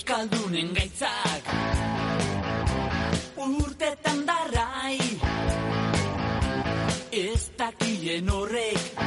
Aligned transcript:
Euskaldunen 0.00 0.70
gaitzak. 0.72 1.48
Urtetan 3.36 4.22
darrai. 4.24 4.96
Ez 7.12 7.42
dakien 7.58 8.32
horrek. 8.32 9.04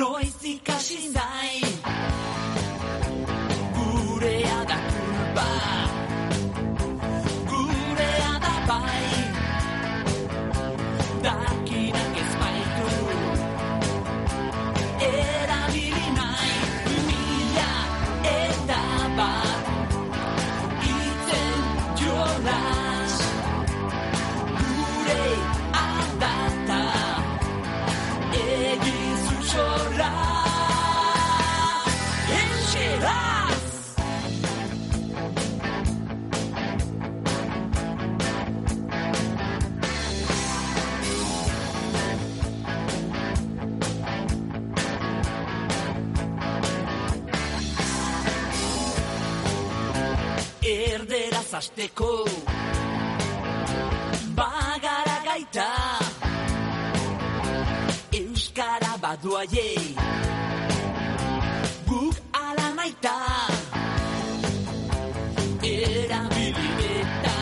Noiz 0.00 0.40
ikasi 0.54 1.12
zain 1.12 1.71
Erderaz 51.52 51.54
azteko 51.54 52.24
Bagara 54.34 55.18
gaita. 55.24 55.68
Euskara 58.12 58.96
baduaiei 59.02 59.94
Guk 61.86 62.16
ala 62.32 62.68
naita. 62.76 63.16
Erabili 65.62 66.70
eta 67.00 67.38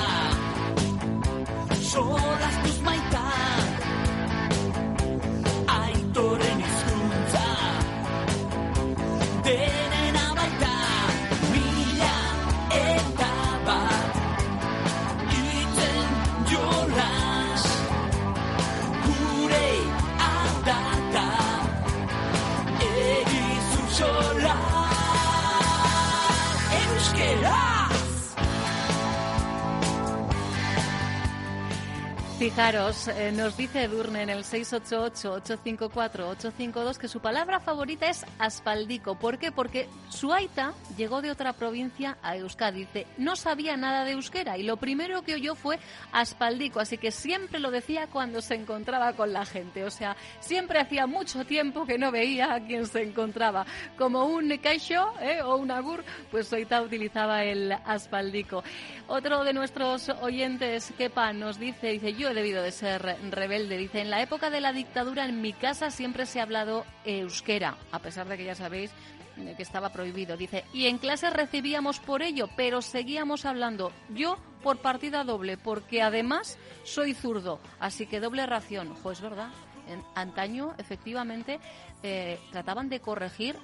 Fijaros, 32.41 33.06
eh, 33.09 33.33
nos 33.33 33.56
dice 33.59 33.83
Edurne 33.83 34.23
en 34.23 34.31
el 34.31 34.45
688-854-852 34.45 36.97
que 36.97 37.06
su 37.06 37.21
palabra 37.21 37.61
favorita 37.61 38.09
es 38.09 38.25
aspaldico. 38.39 39.17
¿Por 39.17 39.37
qué? 39.37 39.53
Porque 39.53 39.91
su 40.09 40.33
aita 40.33 40.73
llegó 40.97 41.21
de 41.21 41.31
otra 41.31 41.53
provincia 41.53 42.17
a 42.23 42.39
Euskadi. 42.39 42.87
Dice, 42.87 43.06
no 43.19 43.37
sabía 43.37 43.77
nada 43.77 44.06
de 44.06 44.12
euskera 44.12 44.56
y 44.56 44.62
lo 44.62 44.79
primero 44.79 45.21
que 45.21 45.34
oyó 45.34 45.55
fue 45.55 45.79
aspaldico, 46.12 46.81
así 46.81 46.97
que 46.97 47.11
siempre 47.11 47.61
lo 47.61 47.71
decía 47.71 48.06
cuando 48.06 48.41
se 48.41 48.55
encontraba 48.55 49.12
con 49.12 49.34
la 49.34 49.45
gente. 49.45 49.84
O 49.84 49.91
sea, 49.91 50.17
siempre 50.41 50.81
hacía 50.81 51.06
mucho 51.06 51.45
tiempo 51.45 51.84
que 51.84 51.99
no 51.99 52.11
veía 52.11 52.55
a 52.55 52.61
quien 52.61 52.87
se 52.87 53.03
encontraba. 53.03 53.67
Como 53.99 54.25
un 54.25 54.49
caixo 54.56 55.12
¿eh? 55.21 55.43
o 55.43 55.56
un 55.56 55.71
agur, 55.71 56.03
pues 56.31 56.50
Oita 56.55 56.81
utilizaba 56.81 57.45
el 57.45 57.71
aspaldico. 57.71 58.65
Otro 59.09 59.45
de 59.45 59.53
nuestros 59.53 60.09
oyentes, 60.23 60.91
Kepa, 60.97 61.34
nos 61.34 61.59
dice, 61.59 61.89
dice, 61.89 62.15
yo 62.15 62.30
he 62.31 62.35
debido 62.35 62.63
de 62.63 62.73
ser 62.73 63.03
rebelde. 63.31 63.77
Dice, 63.77 64.01
en 64.01 64.11
la 64.11 64.23
época 64.23 64.51
de 64.51 64.61
la 64.61 64.73
dictadura 64.73 65.25
en 65.25 65.41
mi 65.41 65.53
casa 65.53 65.91
siempre 65.91 66.27
se 66.27 66.41
ha 66.41 66.45
hablado 66.45 66.85
euskera, 67.05 67.77
a 67.93 67.99
pesar 67.99 68.29
de 68.29 68.37
que 68.37 68.45
ya 68.45 68.55
sabéis 68.55 68.91
eh, 69.37 69.55
que 69.57 69.63
estaba 69.63 69.91
prohibido. 69.91 70.37
Dice, 70.37 70.65
y 70.73 70.87
en 70.87 70.99
clase 70.99 71.31
recibíamos 71.31 71.99
por 71.99 72.23
ello, 72.23 72.49
pero 72.57 72.83
seguíamos 72.83 73.45
hablando. 73.45 73.93
Yo 74.11 74.39
por 74.63 74.79
partida 74.79 75.25
doble, 75.25 75.57
porque 75.57 76.03
además 76.03 76.59
soy 76.85 77.15
zurdo, 77.15 77.61
así 77.79 78.07
que 78.07 78.21
doble 78.21 78.47
ración. 78.47 78.95
Pues 79.03 79.21
verdad, 79.21 79.49
en 79.89 80.03
antaño 80.15 80.75
efectivamente 80.79 81.59
eh, 82.03 82.39
trataban 82.51 82.89
de 82.89 83.01
corregir 83.01 83.57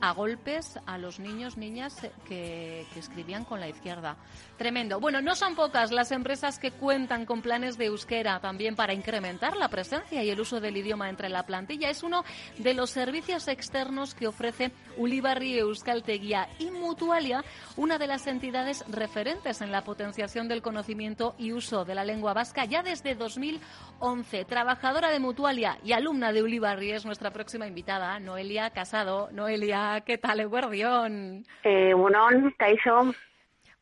a 0.00 0.12
golpes 0.12 0.78
a 0.86 0.98
los 0.98 1.20
niños, 1.20 1.56
niñas 1.56 2.04
eh, 2.04 2.10
que, 2.26 2.98
escribían 2.98 3.44
con 3.44 3.60
la 3.60 3.68
izquierda. 3.68 4.16
Tremendo. 4.56 5.00
Bueno, 5.00 5.20
no 5.20 5.34
son 5.34 5.54
pocas 5.54 5.90
las 5.90 6.12
empresas 6.12 6.58
que 6.58 6.70
cuentan 6.70 7.26
con 7.26 7.42
planes 7.42 7.76
de 7.78 7.86
euskera 7.86 8.40
también 8.40 8.76
para 8.76 8.94
incrementar 8.94 9.56
la 9.56 9.68
presencia 9.68 10.22
y 10.22 10.30
el 10.30 10.40
uso 10.40 10.60
del 10.60 10.76
idioma 10.76 11.08
entre 11.08 11.28
la 11.28 11.44
plantilla. 11.44 11.90
Es 11.90 12.02
uno 12.02 12.24
de 12.58 12.74
los 12.74 12.90
servicios 12.90 13.48
externos 13.48 14.14
que 14.14 14.26
ofrece 14.26 14.72
Ulibarri 14.96 15.58
Euskalteguía 15.58 16.48
y 16.58 16.70
Mutualia, 16.70 17.44
una 17.76 17.98
de 17.98 18.06
las 18.06 18.26
entidades 18.26 18.84
referentes 18.88 19.60
en 19.60 19.72
la 19.72 19.84
potenciación 19.84 20.48
del 20.48 20.62
conocimiento 20.62 21.34
y 21.38 21.52
uso 21.52 21.84
de 21.84 21.94
la 21.94 22.04
lengua 22.04 22.32
vasca 22.32 22.64
ya 22.64 22.82
desde 22.82 23.14
2011. 23.14 24.44
Trabajadora 24.44 25.10
de 25.10 25.20
Mutualia 25.20 25.78
y 25.84 25.92
alumna 25.92 26.32
de 26.32 26.42
Ulibarri 26.42 26.92
es 26.92 27.04
nuestra 27.04 27.30
próxima 27.30 27.66
invitada, 27.66 28.18
Noelia 28.18 28.70
Casado. 28.70 29.30
Noelia, 29.32 29.89
¿qué 30.06 30.18
tal, 30.18 30.40
Eguardión? 30.40 31.44
Eh, 31.64 31.94
Unón, 31.94 32.54
Kaixo. 32.58 33.12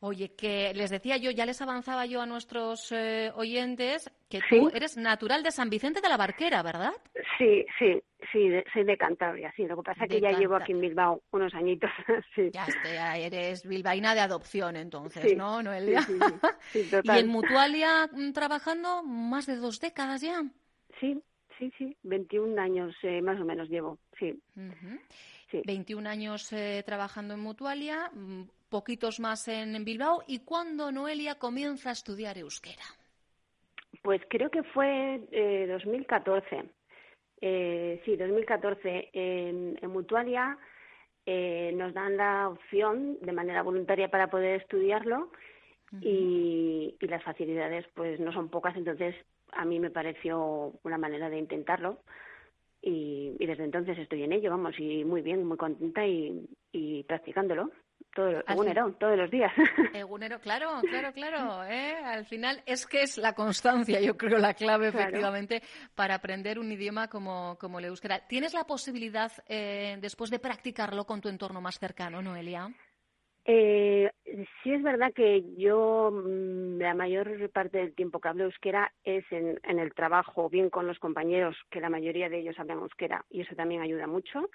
Oye, 0.01 0.33
que 0.35 0.73
les 0.73 0.89
decía 0.89 1.17
yo, 1.17 1.29
ya 1.29 1.45
les 1.45 1.61
avanzaba 1.61 2.05
yo 2.05 2.21
a 2.21 2.25
nuestros 2.25 2.89
eh, 2.93 3.31
oyentes 3.35 4.09
que 4.29 4.39
Sí. 4.49 4.59
tú 4.61 4.69
eres 4.73 4.95
natural 4.97 5.43
de 5.43 5.51
San 5.51 5.69
Vicente 5.69 5.99
de 5.99 6.07
la 6.07 6.15
Barquera, 6.15 6.63
¿verdad? 6.63 6.93
Sí, 7.37 7.65
sí, 7.77 8.01
sí, 8.31 8.47
de- 8.47 8.63
soy 8.71 8.85
de 8.85 8.97
Cantabria, 8.97 9.51
sí. 9.57 9.65
Lo 9.67 9.75
que 9.75 9.83
pasa 9.83 10.05
es 10.05 10.09
que 10.09 10.15
De 10.15 10.21
ya 10.21 10.39
llevo 10.39 10.55
aquí 10.55 10.71
en 10.71 10.79
Bilbao 10.81 11.21
unos 11.31 11.53
añitos, 11.53 11.89
sí. 12.35 12.49
Ya, 12.53 12.65
este, 12.67 12.93
ya 12.93 13.17
eres 13.17 13.67
bilbaína 13.67 14.15
de 14.15 14.21
adopción, 14.21 14.77
entonces, 14.77 15.29
Sí, 15.31 15.35
¿no, 15.35 15.61
Noelia? 15.61 16.01
sí, 16.03 16.13
sí, 16.71 16.79
y 16.79 16.89
total. 16.89 17.19
en 17.19 17.27
Mutualia 17.27 18.09
mm, 18.11 18.31
trabajando 18.31 19.03
más 19.03 19.47
de 19.47 19.57
dos 19.57 19.81
décadas 19.81 20.21
ya. 20.21 20.43
Sí, 21.01 21.21
sí, 21.57 21.73
sí, 21.77 21.97
21 22.03 22.57
años 22.57 22.95
eh, 23.03 23.21
más 23.21 23.37
o 23.39 23.43
menos 23.43 23.67
llevo, 23.69 23.99
sí, 24.17 24.31
Ujú. 24.55 24.97
Sí. 25.51 25.61
21 25.65 26.09
años 26.09 26.51
eh, 26.53 26.83
trabajando 26.85 27.33
en 27.33 27.39
Mutualia, 27.41 28.09
mm, 28.13 28.43
poquitos 28.69 29.19
más 29.19 29.47
en, 29.47 29.75
en 29.75 29.85
Bilbao. 29.85 30.23
¿Y 30.27 30.39
cuándo 30.39 30.91
Noelia 30.91 31.35
comienza 31.35 31.89
a 31.89 31.93
estudiar 31.93 32.37
euskera? 32.37 32.83
Pues 34.01 34.21
creo 34.29 34.49
que 34.49 34.63
fue 34.63 35.21
eh, 35.31 35.67
2014. 35.67 36.63
Eh, 37.41 38.01
sí, 38.05 38.15
2014. 38.15 39.09
En, 39.13 39.77
en 39.81 39.89
Mutualia 39.89 40.57
eh, 41.25 41.71
nos 41.75 41.93
dan 41.93 42.17
la 42.17 42.49
opción 42.49 43.17
de 43.21 43.31
manera 43.31 43.61
voluntaria 43.61 44.09
para 44.09 44.29
poder 44.29 44.61
estudiarlo 44.61 45.31
y, 46.01 46.95
y 46.99 47.07
las 47.07 47.23
facilidades 47.23 47.85
pues 47.95 48.19
no 48.19 48.31
son 48.31 48.49
pocas, 48.49 48.75
entonces 48.75 49.15
a 49.53 49.65
mí 49.65 49.79
me 49.79 49.89
pareció 49.89 50.73
una 50.83 50.99
manera 50.99 51.29
de 51.29 51.39
intentarlo 51.39 51.97
y, 52.81 53.35
y 53.39 53.45
desde 53.45 53.63
entonces 53.65 53.97
estoy 53.97 54.23
en 54.23 54.33
ello, 54.33 54.49
vamos, 54.51 54.75
y 54.79 55.03
muy 55.03 55.21
bien, 55.21 55.45
muy 55.45 55.57
contenta 55.57 56.05
y, 56.05 56.47
y 56.71 57.03
practicándolo 57.03 57.71
todo, 58.15 58.41
egunero, 58.47 58.91
todos 58.99 59.17
los 59.17 59.29
días. 59.29 59.51
Egunero, 59.93 60.39
claro, 60.39 60.81
claro, 60.89 61.13
claro. 61.13 61.63
¿eh? 61.65 61.95
Al 62.03 62.25
final 62.25 62.61
es 62.65 62.87
que 62.87 63.01
es 63.03 63.17
la 63.17 63.33
constancia, 63.33 63.99
yo 64.01 64.17
creo, 64.17 64.39
la 64.39 64.53
clave 64.53 64.89
Claro. 64.91 65.07
efectivamente 65.07 65.61
para 65.95 66.15
aprender 66.15 66.57
un 66.59 66.71
idioma 66.71 67.07
como, 67.07 67.57
como 67.59 67.79
el 67.79 67.85
euskera. 67.85 68.25
¿Tienes 68.27 68.53
la 68.53 68.63
posibilidad, 68.63 69.31
eh, 69.47 69.97
después 70.01 70.31
de 70.31 70.39
practicarlo 70.39 71.05
con 71.05 71.21
tu 71.21 71.29
entorno 71.29 71.61
más 71.61 71.77
cercano, 71.77 72.21
Noelia? 72.21 72.69
Eh, 73.51 74.11
sí 74.61 74.71
es 74.71 74.83
verdad 74.83 75.11
que 75.11 75.43
yo 75.57 76.11
mm, 76.11 76.77
la 76.77 76.93
mayor 76.93 77.49
parte 77.49 77.79
del 77.79 77.95
tiempo 77.95 78.19
que 78.19 78.27
hablo 78.27 78.43
euskera 78.43 78.93
es 79.03 79.25
en, 79.31 79.59
en 79.63 79.79
el 79.79 79.91
trabajo, 79.95 80.51
bien 80.51 80.69
con 80.69 80.85
los 80.85 80.99
compañeros, 80.99 81.57
que 81.71 81.81
la 81.81 81.89
mayoría 81.89 82.29
de 82.29 82.41
ellos 82.41 82.59
hablan 82.59 82.77
euskera 82.77 83.25
y 83.27 83.41
eso 83.41 83.55
también 83.55 83.81
ayuda 83.81 84.05
mucho. 84.05 84.51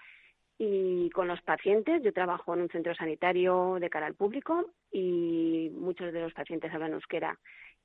Y 0.58 1.10
con 1.10 1.26
los 1.26 1.42
pacientes, 1.42 2.04
yo 2.04 2.12
trabajo 2.12 2.54
en 2.54 2.60
un 2.60 2.68
centro 2.68 2.94
sanitario 2.94 3.78
de 3.80 3.90
cara 3.90 4.06
al 4.06 4.14
público 4.14 4.64
y 4.92 5.72
muchos 5.74 6.12
de 6.12 6.20
los 6.20 6.32
pacientes 6.32 6.72
hablan 6.72 6.92
euskera 6.92 7.36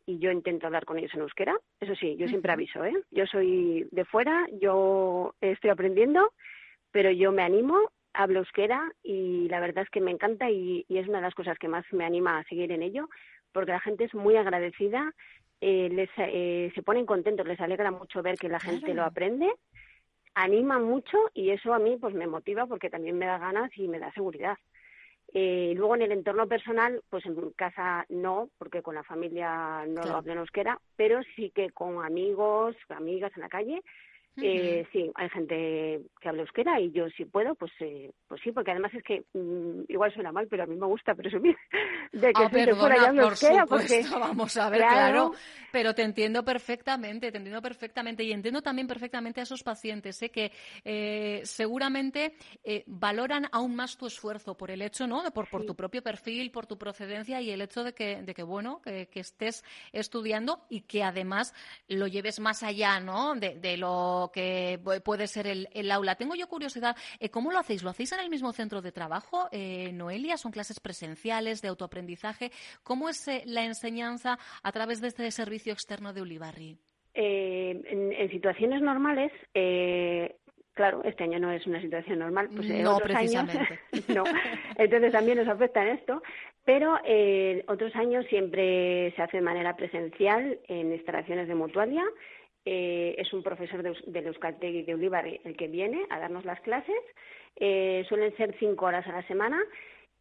y 0.05 0.19
yo 0.19 0.29
intento 0.29 0.67
hablar 0.67 0.85
con 0.85 0.99
ellos 0.99 1.15
en 1.15 1.21
euskera. 1.21 1.57
Eso 1.79 1.95
sí, 1.95 2.17
yo 2.17 2.27
siempre 2.27 2.51
aviso, 2.51 2.85
¿eh? 2.85 2.93
Yo 3.09 3.25
soy 3.25 3.87
de 3.89 4.05
fuera, 4.05 4.45
yo 4.61 5.33
estoy 5.41 5.71
aprendiendo, 5.71 6.33
pero 6.91 7.09
yo 7.09 7.31
me 7.31 7.41
animo 7.41 7.89
hablo 8.13 8.39
euskera 8.39 8.91
y 9.03 9.47
la 9.49 9.59
verdad 9.59 9.83
es 9.83 9.89
que 9.89 10.01
me 10.01 10.11
encanta 10.11 10.49
y, 10.49 10.85
y 10.87 10.97
es 10.97 11.07
una 11.07 11.19
de 11.19 11.25
las 11.25 11.35
cosas 11.35 11.57
que 11.57 11.67
más 11.67 11.85
me 11.91 12.05
anima 12.05 12.37
a 12.39 12.43
seguir 12.45 12.71
en 12.71 12.81
ello, 12.81 13.09
porque 13.51 13.71
la 13.71 13.79
gente 13.79 14.05
es 14.05 14.13
muy 14.13 14.35
agradecida, 14.35 15.13
eh, 15.61 15.89
les, 15.91 16.09
eh, 16.17 16.71
se 16.73 16.83
ponen 16.83 17.05
contentos, 17.05 17.47
les 17.47 17.59
alegra 17.59 17.91
mucho 17.91 18.21
ver 18.21 18.37
que 18.37 18.49
la 18.49 18.59
gente 18.59 18.93
lo 18.93 19.03
aprende, 19.03 19.51
anima 20.35 20.79
mucho 20.79 21.17
y 21.33 21.49
eso 21.49 21.73
a 21.73 21.79
mí 21.79 21.97
pues 21.97 22.13
me 22.13 22.27
motiva 22.27 22.65
porque 22.65 22.89
también 22.89 23.17
me 23.17 23.25
da 23.25 23.37
ganas 23.37 23.69
y 23.77 23.87
me 23.87 23.99
da 23.99 24.11
seguridad. 24.13 24.57
Eh, 25.31 25.73
luego 25.75 25.95
en 25.95 26.01
el 26.01 26.11
entorno 26.11 26.47
personal, 26.47 27.03
pues 27.09 27.23
en 27.25 27.51
casa 27.51 28.05
no, 28.09 28.49
porque 28.57 28.81
con 28.81 28.95
la 28.95 29.03
familia 29.03 29.85
no 29.85 29.93
Claro. 29.93 30.09
lo 30.09 30.15
hablo 30.17 30.31
en 30.31 30.37
euskera, 30.39 30.79
pero 30.95 31.21
sí 31.35 31.51
que 31.51 31.69
con 31.69 32.03
amigos, 32.03 32.75
amigas 32.89 33.31
en 33.35 33.41
la 33.41 33.49
calle, 33.49 33.83
eh, 34.37 34.85
sí, 34.91 35.11
hay 35.15 35.29
gente 35.29 36.01
que 36.21 36.29
habla 36.29 36.41
euskera 36.43 36.79
y 36.79 36.91
yo 36.91 37.09
si 37.09 37.25
puedo, 37.25 37.55
pues 37.55 37.71
eh, 37.81 38.11
pues 38.27 38.41
sí, 38.43 38.51
porque 38.51 38.71
además 38.71 38.93
es 38.93 39.03
que 39.03 39.23
mm, 39.33 39.83
igual 39.89 40.13
suena 40.13 40.31
mal, 40.31 40.47
pero 40.47 40.63
a 40.63 40.65
mí 40.65 40.75
me 40.75 40.85
gusta 40.87 41.15
presumir 41.15 41.55
de 42.13 42.35
que 42.35 42.45
Ah, 42.45 42.49
soy 42.49 42.63
de 42.63 42.75
fuera 42.75 42.97
perdona, 42.97 43.07
hablo 43.07 43.23
por 43.23 43.31
euskera, 43.31 43.61
supuesto, 43.61 43.67
porque 43.67 44.03
vamos 44.19 44.57
a 44.57 44.69
ver, 44.69 44.87
claro. 44.87 45.31
claro. 45.31 45.31
pero 45.71 45.93
te 45.93 46.03
entiendo 46.03 46.43
perfectamente, 46.45 47.31
te 47.31 47.37
entiendo 47.37 47.61
perfectamente 47.61 48.23
y 48.23 48.31
entiendo 48.31 48.61
también 48.61 48.87
perfectamente 48.87 49.39
a 49.39 49.43
esos 49.43 49.63
pacientes 49.63 50.21
¿eh? 50.21 50.29
que 50.31 50.51
eh, 50.85 51.41
seguramente 51.43 52.33
eh, 52.63 52.83
valoran 52.87 53.47
aún 53.51 53.75
más 53.75 53.97
tu 53.97 54.07
esfuerzo 54.07 54.55
por 54.55 54.71
el 54.71 54.81
hecho, 54.81 55.07
¿no? 55.07 55.23
De 55.23 55.31
por, 55.31 55.47
por 55.49 55.61
Sí. 55.61 55.67
tu 55.67 55.75
propio 55.75 56.01
perfil, 56.01 56.51
por 56.51 56.65
tu 56.67 56.77
procedencia 56.77 57.41
y 57.41 57.51
el 57.51 57.61
hecho 57.61 57.83
de 57.83 57.93
que, 57.93 58.21
de 58.21 58.33
que 58.33 58.43
bueno, 58.43 58.81
que, 58.81 59.07
que 59.07 59.19
estés 59.19 59.63
estudiando 59.91 60.65
y 60.69 60.81
que 60.81 61.03
además 61.03 61.53
lo 61.87 62.07
lleves 62.07 62.39
más 62.39 62.63
allá, 62.63 62.99
¿no? 62.99 63.35
De, 63.35 63.55
de 63.59 63.77
lo 63.77 64.18
que 64.31 64.79
pu- 64.83 65.01
puede 65.01 65.27
ser 65.27 65.47
el, 65.47 65.67
el 65.73 65.89
aula. 65.91 66.15
Tengo 66.15 66.35
yo 66.35 66.47
curiosidad, 66.47 66.95
eh, 67.19 67.29
¿cómo 67.29 67.51
lo 67.51 67.59
hacéis? 67.59 67.81
¿Lo 67.83 67.89
hacéis 67.89 68.11
en 68.11 68.19
el 68.19 68.29
mismo 68.29 68.51
centro 68.53 68.81
de 68.81 68.91
trabajo, 68.91 69.47
eh, 69.51 69.91
Noelia? 69.93 70.37
¿Son 70.37 70.51
clases 70.51 70.79
presenciales 70.79 71.61
de 71.61 71.69
autoaprendizaje? 71.69 72.51
¿Cómo 72.83 73.09
es 73.09 73.27
eh, 73.27 73.43
la 73.45 73.63
enseñanza 73.63 74.37
a 74.63 74.71
través 74.71 75.01
de 75.01 75.07
este 75.07 75.31
servicio 75.31 75.73
externo 75.73 76.13
de 76.13 76.21
Ulibarri? 76.21 76.77
eh, 77.15 77.81
en, 77.87 78.13
en 78.13 78.29
situaciones 78.29 78.81
normales, 78.81 79.31
eh, 79.53 80.35
claro, 80.73 81.01
este 81.03 81.23
año 81.23 81.39
no 81.39 81.51
es 81.51 81.65
una 81.67 81.81
situación 81.81 82.19
normal, 82.19 82.49
pues 82.55 82.69
No, 82.69 82.95
otros 82.97 83.15
años, 83.17 83.45
precisamente. 83.45 83.79
no, 84.13 84.23
entonces 84.77 85.11
también 85.11 85.37
nos 85.39 85.47
afecta 85.47 85.81
en 85.81 85.97
esto, 85.97 86.21
pero 86.63 86.97
eh, 87.03 87.65
otros 87.67 87.93
años 87.95 88.25
siempre 88.29 89.11
se 89.15 89.21
hace 89.21 89.37
de 89.37 89.43
manera 89.43 89.75
presencial 89.75 90.59
en 90.67 90.93
instalaciones 90.93 91.47
de 91.47 91.55
Mutualia. 91.55 92.03
Eh, 92.65 93.15
es 93.17 93.31
un 93.33 93.41
profesor 93.41 93.81
de, 93.81 93.95
del 94.07 94.27
Euskaltegui 94.27 94.83
de 94.83 94.93
Ulibarri 94.95 95.39
el 95.43 95.55
que 95.55 95.67
viene 95.67 96.05
a 96.09 96.19
darnos 96.19 96.45
las 96.45 96.59
clases. 96.61 97.01
Eh, 97.55 98.05
suelen 98.07 98.35
ser 98.37 98.55
cinco 98.59 98.85
horas 98.85 99.07
a 99.07 99.11
la 99.11 99.27
semana 99.27 99.59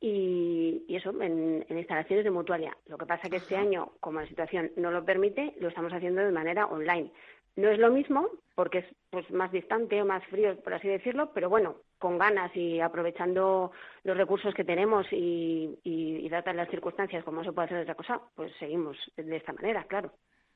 y, 0.00 0.84
y 0.88 0.96
eso 0.96 1.10
en, 1.20 1.64
en 1.68 1.78
instalaciones 1.78 2.24
de 2.24 2.30
Mutualia. 2.30 2.76
Lo 2.86 2.96
que 2.96 3.06
pasa 3.06 3.28
que 3.28 3.36
este 3.36 3.56
año, 3.56 3.92
como 4.00 4.20
la 4.20 4.26
situación 4.28 4.70
no 4.76 4.90
lo 4.90 5.04
permite, 5.04 5.54
lo 5.60 5.68
estamos 5.68 5.92
haciendo 5.92 6.22
de 6.22 6.32
manera 6.32 6.66
online. 6.66 7.10
No 7.56 7.68
es 7.68 7.78
lo 7.78 7.90
mismo 7.90 8.28
porque 8.54 8.78
es 8.78 8.86
pues 9.10 9.28
más 9.32 9.50
distante 9.50 10.00
o 10.00 10.06
más 10.06 10.24
frío, 10.26 10.56
por 10.60 10.74
así 10.74 10.86
decirlo, 10.86 11.32
pero 11.34 11.48
bueno, 11.48 11.76
con 11.98 12.16
ganas 12.16 12.54
y 12.54 12.78
aprovechando 12.78 13.72
los 14.04 14.16
recursos 14.16 14.54
que 14.54 14.62
tenemos 14.64 15.06
y, 15.12 15.76
y, 15.82 16.24
y 16.24 16.28
dadas 16.28 16.54
las 16.54 16.70
circunstancias, 16.70 17.24
como 17.24 17.42
se 17.42 17.52
puede 17.52 17.66
hacer 17.66 17.82
otra 17.82 17.96
cosa, 17.96 18.20
pues 18.36 18.52
seguimos 18.60 18.96
de 19.16 19.36
esta 19.36 19.52
manera, 19.52 19.84
claro. 19.84 20.12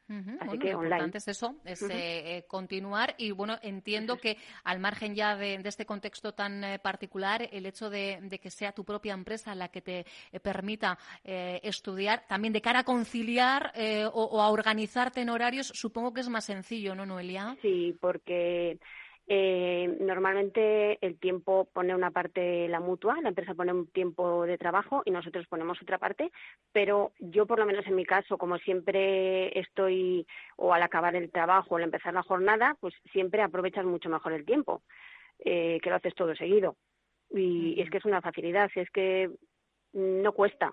Así 0.09 0.47
bueno, 0.47 0.59
que 0.59 0.73
lo 0.73 0.83
importante 0.83 1.19
es 1.19 1.29
eso, 1.29 1.57
es 1.65 1.83
eh, 1.83 1.89
eh, 2.37 2.45
continuar. 2.47 3.15
Y 3.19 3.31
bueno, 3.31 3.59
entiendo 3.63 4.19
que 4.19 4.37
al 4.65 4.79
margen 4.79 5.15
ya 5.15 5.37
de, 5.37 5.59
de 5.59 5.69
este 5.69 5.87
contexto 5.87 6.33
tan 6.35 6.63
eh, 6.65 6.79
particular, 6.79 7.49
el 7.51 7.67
hecho 7.67 7.89
de, 7.89 8.19
de 8.23 8.39
que 8.39 8.51
sea 8.51 8.73
tu 8.73 8.85
propia 8.85 9.15
empresa 9.15 9.55
la 9.55 9.69
que 9.69 9.81
te 9.81 10.05
eh, 10.33 10.41
permita 10.41 10.99
eh, 11.25 11.61
estudiar, 11.63 12.27
también 12.27 12.53
de 12.53 12.61
cara 12.61 12.81
a 12.81 12.85
conciliar 12.85 13.73
eh, 13.75 14.05
o, 14.05 14.25
o 14.25 14.41
a 14.41 14.51
organizarte 14.51 15.21
en 15.21 15.31
horarios, 15.31 15.69
supongo 15.69 16.13
que 16.13 16.21
es 16.21 16.29
más 16.29 16.45
sencillo, 16.45 16.95
¿no, 16.95 17.07
Noelia? 17.07 17.57
Sí, 17.63 17.97
porque 18.01 18.79
eh, 19.29 19.97
normalmente 20.01 20.99
el 21.01 21.19
tiempo 21.19 21.69
pone 21.73 21.95
una 21.95 22.11
parte 22.11 22.69
la 22.69 22.81
mutua, 22.81 23.21
la 23.23 23.29
empresa 23.29 23.55
pone 23.55 23.73
un 23.73 23.87
tiempo 23.87 24.45
de 24.47 24.59
trabajo 24.59 25.03
y 25.05 25.11
nosotros 25.11 25.47
ponemos 25.47 25.81
otra 25.81 25.99
parte, 25.99 26.33
pero 26.73 27.13
yo 27.19 27.47
por 27.47 27.59
lo 27.59 27.67
menos 27.67 27.87
en 27.87 27.95
mi 27.95 28.05
caso, 28.05 28.37
como 28.37 28.59
siempre 28.59 29.57
estoy 29.59 30.27
o 30.57 30.75
al 30.75 30.83
acabar 30.83 31.15
el 31.15 31.31
trabajo 31.31 31.75
o 31.75 31.77
al 31.77 31.85
empezar 31.85 32.15
la 32.15 32.23
jornada, 32.25 32.77
pues 32.81 32.95
siempre 33.13 33.43
aprovechas 33.43 33.85
mucho 33.85 34.09
mejor 34.09 34.33
el 34.33 34.45
tiempo, 34.45 34.83
eh, 35.39 35.79
que 35.83 35.91
lo 35.91 35.97
haces 35.97 36.15
todo 36.15 36.35
seguido. 36.35 36.77
Y, 37.31 37.81
es 37.81 37.89
que 37.91 37.99
es 37.99 38.05
una 38.05 38.21
facilidad, 38.21 38.71
es 38.75 38.91
que 38.91 39.31
no 39.93 40.33
cuesta, 40.33 40.73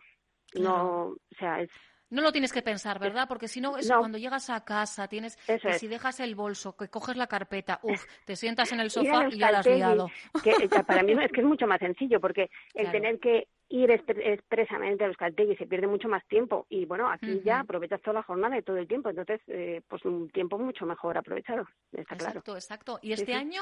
no, 0.56 1.10
o 1.10 1.18
sea, 1.38 1.62
es 1.62 1.69
No 2.09 2.21
lo 2.21 2.31
tienes 2.31 2.51
que 2.51 2.61
pensar, 2.61 3.00
¿verdad? 3.00 3.27
Porque 3.27 3.47
si 3.47 3.61
no, 3.61 3.77
eso 3.77 3.94
No. 3.94 4.00
cuando 4.00 4.17
llegas 4.17 4.50
a 4.50 4.63
casa, 4.65 5.07
tienes 5.07 5.38
Eso 5.47 5.67
que 5.67 5.75
es. 5.75 5.79
si 5.79 5.88
dejas 5.88 6.19
el 6.19 6.35
bolso, 6.35 6.75
que 6.75 6.88
coges 6.89 7.15
la 7.15 7.27
carpeta, 7.27 7.79
uff, 7.83 8.03
te 8.25 8.35
sientas 8.35 8.71
en 8.71 8.79
el 8.79 8.89
sofá 9.23 9.27
y 9.29 9.38
ya 9.38 9.51
la 9.51 9.59
has 9.59 9.67
liado. 9.67 10.09
que 10.44 10.51
para 10.88 11.03
mí 11.03 11.13
es 11.13 11.31
que 11.31 11.41
es 11.41 11.47
mucho 11.47 11.67
más 11.67 11.79
sencillo 11.79 12.19
porque 12.19 12.50
el 12.73 12.83
Claro. 12.89 12.91
tener 12.91 13.19
que 13.19 13.47
ir 13.71 13.91
expre- 13.91 14.25
expresamente 14.33 15.04
a 15.04 15.07
Euskaltegui 15.07 15.56
se 15.56 15.68
pierde 15.68 15.85
mucho 15.85 16.07
más 16.07 16.25
tiempo 16.28 16.66
y 16.69 16.85
bueno 16.85 17.07
aquí 17.07 17.39
ya 17.44 17.59
aprovechas 17.59 18.01
toda 18.01 18.16
la 18.16 18.23
jornada 18.23 18.57
y 18.57 18.63
todo 18.63 18.78
el 18.78 18.87
tiempo 18.87 19.09
entonces 19.09 19.39
eh, 19.45 19.83
pues 19.87 20.04
un 20.06 20.28
tiempo 20.31 20.57
mucho 20.57 20.87
mejor 20.87 21.16
aprovechado 21.19 21.68
está 21.92 22.16
claro 22.16 22.39
Exacto, 22.39 22.56
exacto. 22.56 22.99
Y 23.04 23.11
este 23.11 23.28
sí. 23.28 23.33
año 23.33 23.61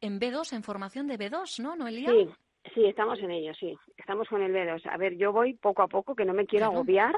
en 0.00 0.18
B2, 0.18 0.54
en 0.54 0.64
formación 0.64 1.06
de 1.06 1.16
B2, 1.18 1.62
¿no, 1.62 1.76
Noelia? 1.76 2.10
sí 2.10 2.28
sí 2.74 2.84
estamos 2.86 3.18
en 3.20 3.30
ello 3.30 3.52
sí 3.54 3.76
estamos 3.96 4.26
con 4.28 4.42
el 4.42 4.50
B2 4.52 4.86
a 4.90 4.96
ver 4.96 5.16
yo 5.16 5.32
voy 5.32 5.54
poco 5.54 5.82
a 5.82 5.86
poco 5.86 6.16
que 6.16 6.24
no 6.24 6.34
me 6.34 6.46
quiero 6.46 6.64
Claro. 6.66 6.78
agobiar 6.78 7.14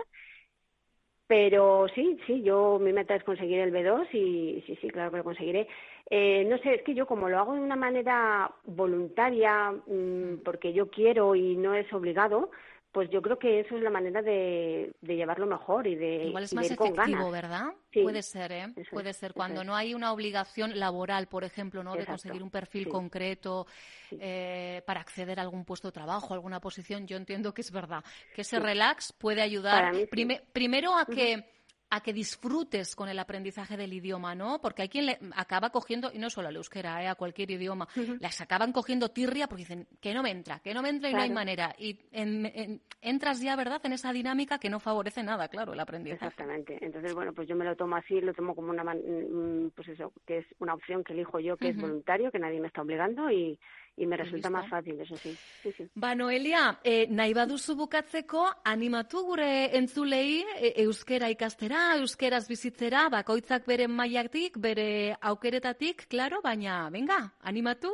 pero 1.27 1.87
sí, 1.95 2.19
sí, 2.27 2.43
yo 2.43 2.79
mi 2.81 2.93
meta 2.93 3.15
es 3.17 3.25
conseguir 3.25 3.59
el 3.61 3.73
B2 3.73 4.07
y 4.13 4.63
sí, 4.67 4.77
sí, 4.81 4.89
claro 4.91 5.11
que 5.11 5.17
lo 5.19 5.25
conseguiré. 5.25 5.67
Eh, 6.09 6.45
no 6.49 6.57
sé, 6.59 6.75
es 6.75 6.83
que 6.83 6.95
yo 6.95 7.07
como 7.07 7.29
lo 7.29 7.39
hago 7.39 7.55
de 7.55 7.61
una 7.61 7.77
manera 7.77 8.51
voluntaria, 8.65 9.73
mm, 9.87 10.43
porque 10.45 10.73
yo 10.73 10.89
quiero 10.91 11.35
y 11.35 11.57
no 11.57 11.75
es 11.75 11.93
obligado, 11.93 12.51
pues 12.97 13.11
yo 13.11 13.21
creo 13.21 13.39
que 13.39 13.61
eso 13.61 13.77
es 13.77 13.83
la 13.83 13.91
manera 13.91 14.23
de, 14.23 14.91
de 15.03 15.17
llevarlo 15.17 15.45
mejor 15.45 15.87
y 15.87 15.97
de, 15.97 16.25
Igual 16.29 16.45
es 16.45 16.55
más 16.55 16.65
efectivo, 16.65 16.95
ganas. 16.95 17.31
¿verdad? 17.31 17.67
Sí, 17.93 18.01
Puede 18.03 18.23
ser, 18.23 18.53
¿eh? 18.53 18.69
Puede 18.91 19.13
ser. 19.13 19.35
Cuando 19.35 19.61
es. 19.61 19.67
no 19.67 19.77
hay 19.77 19.93
una 19.93 20.15
obligación 20.15 20.79
laboral, 20.81 21.27
por 21.27 21.45
ejemplo, 21.45 21.83
¿no? 21.85 21.95
De 21.95 22.07
conseguir 22.07 22.43
un 22.43 22.51
perfil 22.51 22.85
sí. 22.85 22.91
concreto 22.91 23.67
Sí. 24.09 24.17
eh, 24.19 24.83
para 24.87 25.01
acceder 25.03 25.39
a 25.39 25.43
algún 25.43 25.67
puesto 25.67 25.89
de 25.89 25.93
trabajo, 25.93 26.33
alguna 26.33 26.59
posición, 26.59 27.07
yo 27.07 27.19
entiendo 27.19 27.53
que 27.53 27.61
es 27.61 27.71
verdad. 27.71 28.03
Que 28.35 28.41
ese 28.41 28.59
relax 28.61 29.13
puede 29.13 29.43
ayudar 29.43 29.93
mí 29.93 30.07
prime- 30.07 30.41
primero 30.55 30.97
a 30.97 31.05
que 31.05 31.45
a 31.89 32.01
que 32.03 32.13
disfrutes 32.13 32.97
con 32.97 33.09
el 33.09 33.19
aprendizaje 33.19 33.77
del 33.77 33.93
idioma, 33.93 34.35
¿no? 34.35 34.61
Porque 34.61 34.83
hay 34.83 34.89
quien 34.89 35.07
le 35.07 35.19
acaba 35.37 35.71
cogiendo, 35.71 36.11
y 36.13 36.19
no 36.19 36.31
solo 36.31 36.49
al 36.49 36.57
euskera, 36.57 37.03
¿eh? 37.03 37.09
a 37.09 37.15
cualquier 37.15 37.51
idioma, 37.51 37.87
las 38.21 38.41
acaban 38.41 38.73
cogiendo 38.73 39.11
tirria 39.11 39.47
porque 39.47 39.63
dicen 39.63 39.87
que 40.01 40.13
no 40.13 40.23
me 40.23 40.31
entra, 40.31 40.59
que 40.61 40.75
no 40.75 40.83
me 40.83 40.89
entra 40.89 41.11
y 41.11 41.13
no 41.15 41.21
hay 41.21 41.31
manera. 41.31 41.75
Y 41.79 41.99
en- 42.13 42.47
en- 42.47 42.81
entras 43.01 43.41
ya, 43.41 43.55
¿verdad?, 43.57 43.81
en 43.85 43.93
esa 43.93 44.13
dinámica 44.13 44.59
que 44.59 44.69
no 44.69 44.81
favorece 44.81 45.23
nada, 45.23 45.49
claro, 45.49 45.75
el 45.75 45.81
aprendizaje. 45.81 46.27
Exactamente. 46.27 46.79
Entonces, 46.81 47.15
bueno, 47.15 47.33
pues 47.33 47.47
yo 47.49 47.55
me 47.55 47.65
lo 47.65 47.77
tomo 47.77 47.97
así, 47.97 48.21
lo 48.21 48.35
tomo 48.35 48.55
como 48.57 48.71
una, 48.71 48.83
mm, 48.83 49.71
pues 49.75 49.89
eso, 49.89 50.13
que 50.27 50.39
es 50.39 50.47
una 50.59 50.75
opción 50.75 51.05
que 51.05 51.13
elijo 51.13 51.39
yo, 51.39 51.57
que 51.57 51.69
es 51.69 51.77
voluntario, 51.83 52.31
que 52.33 52.39
nadie 52.41 52.61
me 52.61 52.67
está 52.69 52.83
obligando 52.83 53.31
y, 53.31 53.59
y 53.97 54.07
me 54.07 54.17
resulta 54.17 54.51
más 54.51 54.69
fácil, 54.69 55.01
eso 55.01 55.17
sí. 55.17 55.37
sí, 55.63 55.73
sí. 55.73 55.89
Ba, 55.95 56.15
Noelia, 56.15 56.79
e, 56.85 57.07
nahi 57.09 57.33
baduzu 57.35 57.77
bukatzeko, 57.77 58.45
animatu 58.65 59.23
gure 59.25 59.49
entzulei 59.79 60.45
e, 60.59 60.75
euskera 60.85 61.31
ikastera, 61.33 61.97
euskeraz 61.97 62.47
bizitzera, 62.49 63.09
bakoitzak 63.09 63.67
bere 63.67 63.89
mailatik, 63.89 64.61
bere 64.61 65.17
aukeretatik, 65.21 66.07
claro, 66.13 66.43
baina, 66.45 66.91
venga, 66.93 67.23
animatu. 67.43 67.93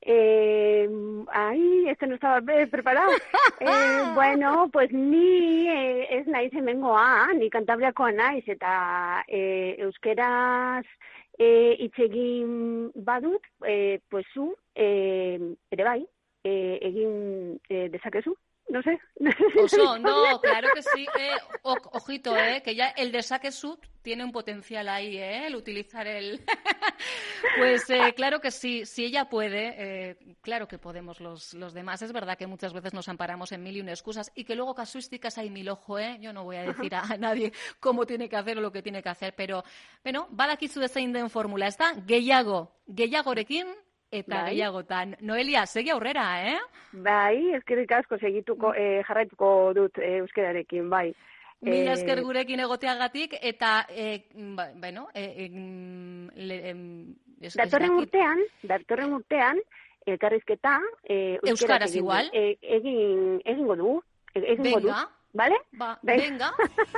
Eh, 0.00 0.88
ahí, 1.32 1.88
este 1.88 2.06
no 2.06 2.14
estaba 2.14 2.40
preparado. 2.40 3.10
Eh, 3.60 4.02
bueno, 4.14 4.68
pues 4.72 4.92
ni 4.92 5.66
eh, 5.68 6.06
ez 6.20 6.26
naiz 6.28 6.54
hemengoa, 6.54 7.32
ni 7.34 7.50
kantabriakoa 7.50 8.12
naiz, 8.12 8.46
eta 8.46 9.24
eh, 9.26 9.74
euskeraz 9.80 10.86
eh, 11.38 11.76
hitz 11.78 11.98
egin 12.04 12.90
badut, 13.06 13.44
eh, 13.66 14.00
pues 14.10 14.26
zu, 14.34 14.54
eh, 14.74 15.38
ere 15.70 15.84
bai, 15.84 16.00
eh, 16.44 16.78
egin 16.90 17.58
eh, 17.70 17.88
dezakezu, 17.92 18.34
no 18.68 18.82
sé. 18.82 18.98
No 20.00 20.22
Oso, 20.24 20.40
claro 20.40 20.68
que 20.74 20.82
sí. 20.82 21.06
Eh, 21.18 21.32
o- 21.62 21.76
ojito, 21.92 22.36
eh, 22.36 22.62
que 22.62 22.74
ya 22.74 22.88
el 22.90 23.10
de 23.12 23.22
saque 23.22 23.50
sud 23.50 23.78
tiene 24.02 24.24
un 24.24 24.32
potencial 24.32 24.88
ahí, 24.88 25.16
eh, 25.18 25.46
el 25.46 25.56
utilizar 25.56 26.06
el... 26.06 26.40
pues 27.58 27.88
eh, 27.90 28.14
claro 28.14 28.40
que 28.40 28.50
sí, 28.50 28.86
si 28.86 29.04
ella 29.04 29.28
puede, 29.28 29.74
eh, 30.10 30.18
claro 30.40 30.68
que 30.68 30.78
podemos 30.78 31.20
los, 31.20 31.54
los 31.54 31.74
demás. 31.74 32.00
Es 32.02 32.12
verdad 32.12 32.38
que 32.38 32.46
muchas 32.46 32.72
veces 32.72 32.94
nos 32.94 33.08
amparamos 33.08 33.52
en 33.52 33.62
mil 33.62 33.76
y 33.76 33.80
una 33.80 33.90
excusas 33.92 34.30
y 34.34 34.44
que 34.44 34.54
luego 34.54 34.74
casuísticas 34.74 35.36
hay 35.38 35.50
mil 35.50 35.68
ojo, 35.68 35.98
eh. 35.98 36.18
Yo 36.20 36.32
no 36.32 36.44
voy 36.44 36.56
a 36.56 36.62
decir 36.62 36.94
a, 36.94 37.16
nadie 37.18 37.52
cómo 37.80 38.06
tiene 38.06 38.28
que 38.28 38.36
hacer 38.36 38.58
o 38.58 38.60
lo 38.60 38.72
que 38.72 38.82
tiene 38.82 39.02
que 39.02 39.08
hacer, 39.08 39.34
pero, 39.34 39.64
bueno, 40.02 40.28
badakizu 40.30 40.86
zein 40.88 41.12
den 41.12 41.28
formula, 41.30 41.66
ez 41.66 41.76
da? 41.76 41.92
Gehiago, 42.06 42.72
gehiagorekin 42.86 43.66
eta 44.10 44.42
Bai. 44.42 44.50
gehiagotan. 44.54 45.16
Noelia, 45.20 45.66
segi 45.66 45.90
aurrera, 45.90 46.26
eh? 46.52 46.58
Bai, 46.92 47.54
eskerrik 47.54 47.92
asko 47.92 48.18
segituko, 48.18 48.72
eh, 48.74 49.02
jarraituko 49.06 49.72
dut 49.74 49.98
eh, 49.98 50.18
euskararekin, 50.18 50.88
bai. 50.90 51.14
Mila 51.60 51.90
Eh, 51.90 51.94
esker 51.94 52.22
gurekin 52.22 52.60
egoteagatik, 52.60 53.34
eta, 53.42 53.84
e, 53.90 54.24
ba, 54.54 54.68
bueno, 54.76 55.08
e, 55.12 55.24
e, 55.44 55.48
le, 56.36 56.58
em, 56.70 57.10
ez- 57.40 57.48
ez 57.50 57.54
Datorren 57.56 57.88
dakit. 57.96 58.06
urtean, 58.06 58.38
datorren 58.62 59.12
urtean, 59.12 59.58
elkarrizketa 60.06 60.78
eh, 61.02 61.38
Euskaraz 61.42 61.94
igual? 61.96 62.30
egin, 62.32 63.42
egingo 63.44 63.76
dugu, 63.76 64.02
e- 64.34 64.52
egingo 64.52 64.80
du, 64.80 64.86
Venga, 64.86 65.10
¿vale? 65.32 65.56
ba, 65.72 65.98
Venga. 66.02 66.22
venga. 66.22 66.54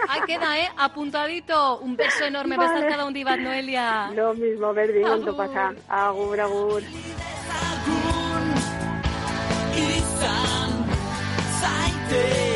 Ahí 0.09 0.21
queda, 0.27 0.59
¿eh? 0.59 0.69
Apuntadito. 0.77 1.79
Un 1.81 1.97
beso 1.97 2.25
enorme. 2.25 2.57
Vale. 2.57 2.75
Besarkada 2.75 3.05
handi 3.05 3.25
bat, 3.25 3.39
Noelia. 3.39 4.11
Lo 4.15 4.35
mismo, 4.35 4.69
ondo 4.69 5.33
Agur. 5.33 5.37
pasa. 5.37 5.73
Agur, 5.89 6.41
agur. 6.41 6.83
izan 9.81 10.73
zaite 11.61 12.50